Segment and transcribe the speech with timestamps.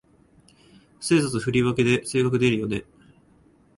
[0.99, 2.85] ステータス振り分けで性格出るよね